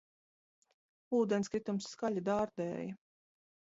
Ūdenskritums 1.19 1.93
skaļi 1.93 2.27
dārdēja 2.33 2.95